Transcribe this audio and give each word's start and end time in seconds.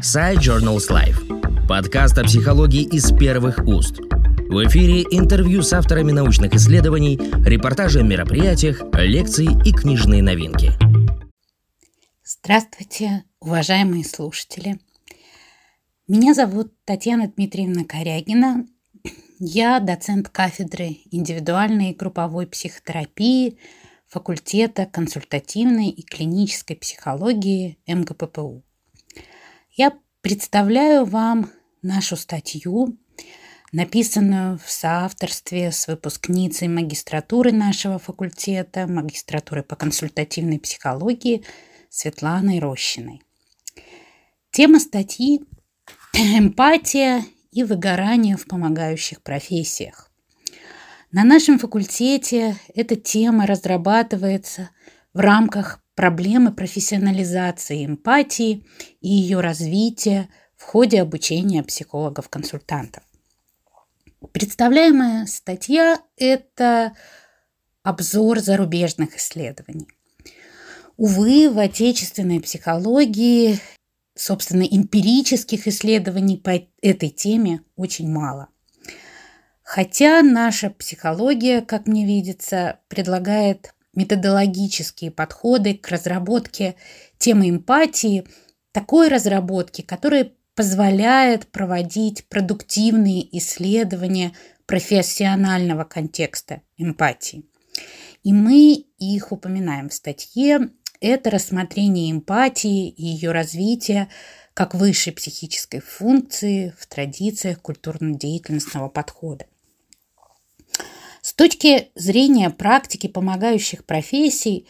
Side 0.00 0.38
Journals 0.38 0.88
Life. 0.88 1.66
Подкаст 1.66 2.16
о 2.16 2.24
психологии 2.24 2.84
из 2.84 3.12
первых 3.12 3.58
уст. 3.66 3.98
В 3.98 4.66
эфире 4.66 5.02
интервью 5.02 5.62
с 5.62 5.74
авторами 5.74 6.10
научных 6.10 6.54
исследований, 6.54 7.20
репортажи 7.44 8.00
о 8.00 8.02
мероприятиях, 8.02 8.82
лекции 8.94 9.48
и 9.62 9.72
книжные 9.72 10.22
новинки. 10.22 10.72
Здравствуйте, 12.24 13.24
уважаемые 13.40 14.04
слушатели. 14.04 14.80
Меня 16.08 16.32
зовут 16.32 16.72
Татьяна 16.86 17.28
Дмитриевна 17.28 17.84
Корягина. 17.84 18.66
Я 19.38 19.80
доцент 19.80 20.30
кафедры 20.30 20.96
индивидуальной 21.10 21.90
и 21.90 21.94
групповой 21.94 22.46
психотерапии 22.46 23.58
факультета 24.08 24.86
консультативной 24.86 25.90
и 25.90 26.02
клинической 26.02 26.76
психологии 26.76 27.78
МГППУ. 27.86 28.64
Я 29.80 29.94
представляю 30.20 31.06
вам 31.06 31.50
нашу 31.80 32.14
статью, 32.14 32.98
написанную 33.72 34.58
в 34.58 34.70
соавторстве 34.70 35.72
с 35.72 35.86
выпускницей 35.86 36.68
магистратуры 36.68 37.50
нашего 37.50 37.98
факультета, 37.98 38.86
магистратуры 38.86 39.62
по 39.62 39.76
консультативной 39.76 40.58
психологии 40.58 41.46
Светланой 41.88 42.58
Рощиной. 42.58 43.22
Тема 44.50 44.80
статьи– 44.80 45.40
эмпатия 46.12 47.24
и 47.50 47.64
выгорание 47.64 48.36
в 48.36 48.46
помогающих 48.46 49.22
профессиях. 49.22 50.10
На 51.10 51.24
нашем 51.24 51.58
факультете 51.58 52.54
эта 52.74 52.96
тема 52.96 53.46
разрабатывается 53.46 54.68
в 55.14 55.20
рамках 55.20 55.82
проблемы 56.00 56.50
профессионализации 56.50 57.84
эмпатии 57.84 58.64
и 59.02 59.08
ее 59.10 59.40
развития 59.40 60.30
в 60.56 60.62
ходе 60.62 61.02
обучения 61.02 61.62
психологов-консультантов. 61.62 63.02
Представляемая 64.32 65.26
статья– 65.26 66.00
это 66.16 66.94
обзор 67.82 68.38
зарубежных 68.38 69.18
исследований. 69.18 69.88
Увы, 70.96 71.50
в 71.50 71.58
отечественной 71.58 72.40
психологии, 72.40 73.58
собственно, 74.14 74.62
эмпирических 74.62 75.68
исследований 75.68 76.38
по 76.38 76.66
этой 76.80 77.10
теме 77.10 77.60
очень 77.76 78.10
мало. 78.10 78.48
Хотя 79.62 80.22
наша 80.22 80.70
психология, 80.70 81.60
как 81.60 81.86
мне 81.86 82.06
видится, 82.06 82.80
предлагает 82.88 83.74
методологические 83.94 85.10
подходы 85.10 85.74
к 85.74 85.88
разработке 85.88 86.76
темы 87.18 87.50
эмпатии, 87.50 88.26
такой 88.72 89.08
разработки, 89.08 89.82
которая 89.82 90.32
позволяет 90.54 91.46
проводить 91.48 92.26
продуктивные 92.28 93.36
исследования 93.38 94.32
профессионального 94.66 95.84
контекста 95.84 96.62
эмпатии. 96.76 97.44
И 98.22 98.32
мы 98.32 98.84
их 98.98 99.32
упоминаем 99.32 99.88
в 99.88 99.94
статье. 99.94 100.70
Это 101.00 101.30
рассмотрение 101.30 102.12
эмпатии 102.12 102.88
и 102.90 103.06
ее 103.06 103.32
развития 103.32 104.08
как 104.52 104.74
высшей 104.74 105.14
психической 105.14 105.80
функции 105.80 106.74
в 106.78 106.86
традициях 106.86 107.62
культурно-деятельностного 107.62 108.88
подхода. 108.88 109.46
Точки 111.40 111.88
зрения 111.94 112.50
практики 112.50 113.06
помогающих 113.06 113.86
профессий, 113.86 114.66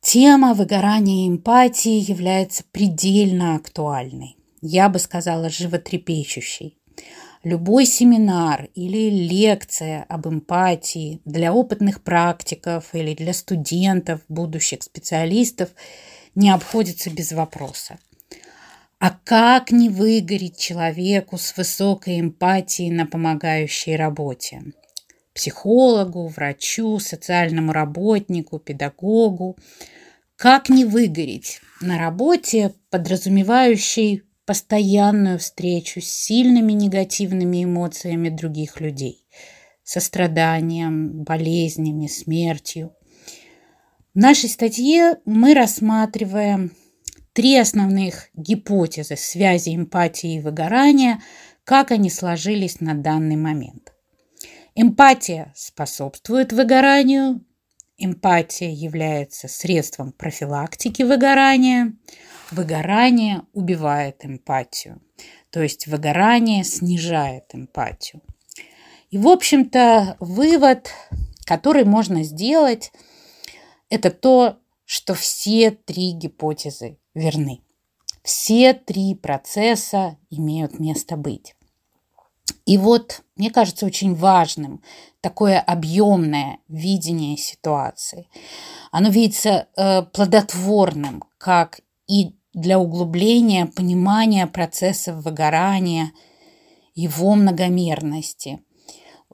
тема 0.00 0.54
выгорания 0.54 1.28
эмпатии 1.28 2.08
является 2.08 2.62
предельно 2.70 3.56
актуальной. 3.56 4.36
Я 4.60 4.88
бы 4.88 5.00
сказала, 5.00 5.50
животрепещущей. 5.50 6.78
Любой 7.42 7.86
семинар 7.86 8.68
или 8.76 9.10
лекция 9.10 10.06
об 10.08 10.28
эмпатии 10.28 11.20
для 11.24 11.52
опытных 11.52 12.04
практиков 12.04 12.90
или 12.92 13.14
для 13.14 13.32
студентов, 13.32 14.20
будущих 14.28 14.84
специалистов 14.84 15.70
не 16.36 16.50
обходится 16.50 17.10
без 17.10 17.32
вопроса. 17.32 17.98
А 19.00 19.10
как 19.24 19.72
не 19.72 19.88
выгореть 19.88 20.58
человеку 20.58 21.38
с 21.38 21.56
высокой 21.56 22.20
эмпатией 22.20 22.92
на 22.92 23.04
помогающей 23.04 23.96
работе? 23.96 24.62
Психологу, 25.34 26.28
врачу, 26.28 26.98
социальному 26.98 27.72
работнику, 27.72 28.58
педагогу. 28.58 29.56
Как 30.36 30.68
не 30.68 30.84
выгореть 30.84 31.60
на 31.80 31.98
работе, 31.98 32.74
подразумевающей 32.90 34.22
постоянную 34.44 35.38
встречу 35.38 36.00
с 36.00 36.06
сильными 36.06 36.72
негативными 36.72 37.64
эмоциями 37.64 38.28
других 38.28 38.80
людей, 38.80 39.26
состраданием, 39.84 41.22
болезнями, 41.22 42.06
смертью. 42.06 42.94
В 44.14 44.18
нашей 44.18 44.50
статье 44.50 45.18
мы 45.24 45.54
рассматриваем 45.54 46.72
три 47.32 47.56
основных 47.56 48.28
гипотезы 48.34 49.16
связи 49.16 49.74
эмпатии 49.74 50.36
и 50.36 50.40
выгорания, 50.40 51.22
как 51.64 51.92
они 51.92 52.10
сложились 52.10 52.80
на 52.80 52.94
данный 52.94 53.36
момент. 53.36 53.91
Эмпатия 54.74 55.52
способствует 55.54 56.52
выгоранию. 56.52 57.44
Эмпатия 57.98 58.70
является 58.70 59.46
средством 59.46 60.12
профилактики 60.12 61.02
выгорания. 61.02 61.94
Выгорание 62.50 63.42
убивает 63.52 64.24
эмпатию. 64.24 65.02
То 65.50 65.62
есть 65.62 65.86
выгорание 65.86 66.64
снижает 66.64 67.44
эмпатию. 67.52 68.22
И, 69.10 69.18
в 69.18 69.28
общем-то, 69.28 70.16
вывод, 70.20 70.90
который 71.44 71.84
можно 71.84 72.22
сделать, 72.22 72.92
это 73.90 74.10
то, 74.10 74.56
что 74.86 75.12
все 75.12 75.70
три 75.70 76.12
гипотезы 76.12 76.98
верны. 77.14 77.60
Все 78.22 78.72
три 78.72 79.14
процесса 79.14 80.16
имеют 80.30 80.78
место 80.78 81.16
быть. 81.16 81.54
И 82.66 82.78
вот, 82.78 83.22
мне 83.36 83.50
кажется, 83.50 83.86
очень 83.86 84.14
важным 84.14 84.82
такое 85.20 85.58
объемное 85.60 86.58
видение 86.68 87.36
ситуации. 87.36 88.28
Оно 88.90 89.08
видится 89.08 89.66
э, 89.76 90.02
плодотворным, 90.02 91.24
как 91.38 91.80
и 92.08 92.34
для 92.54 92.78
углубления 92.78 93.66
понимания 93.66 94.46
процессов 94.46 95.24
выгорания, 95.24 96.12
его 96.94 97.34
многомерности. 97.34 98.62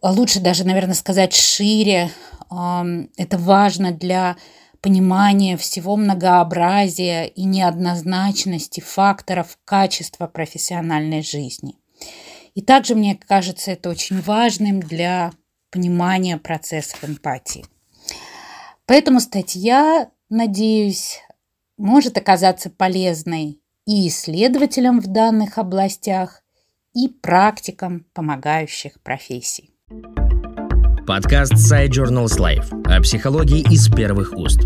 А 0.00 0.12
лучше 0.12 0.40
даже, 0.40 0.64
наверное, 0.64 0.94
сказать 0.94 1.34
шире. 1.34 2.10
Это 2.48 3.38
важно 3.38 3.92
для 3.92 4.36
понимания 4.80 5.56
всего 5.56 5.96
многообразия 5.96 7.26
и 7.26 7.44
неоднозначности 7.44 8.80
факторов 8.80 9.58
качества 9.64 10.26
профессиональной 10.26 11.22
жизни. 11.22 11.74
И 12.60 12.62
также, 12.62 12.94
мне 12.94 13.16
кажется, 13.16 13.70
это 13.70 13.88
очень 13.88 14.20
важным 14.20 14.80
для 14.80 15.32
понимания 15.70 16.36
процессов 16.36 17.02
эмпатии. 17.02 17.64
Поэтому 18.84 19.18
статья, 19.20 20.10
надеюсь, 20.28 21.20
может 21.78 22.18
оказаться 22.18 22.68
полезной 22.68 23.62
и 23.86 24.08
исследователям 24.08 25.00
в 25.00 25.06
данных 25.06 25.56
областях, 25.56 26.42
и 26.92 27.08
практикам 27.08 28.04
помогающих 28.12 29.00
профессий. 29.00 29.70
Подкаст 31.06 31.54
Side 31.54 31.88
Journals 31.88 32.38
Life 32.38 32.70
о 32.84 33.00
психологии 33.00 33.60
из 33.72 33.88
первых 33.88 34.34
уст. 34.34 34.60